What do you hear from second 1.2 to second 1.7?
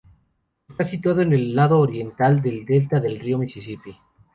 en el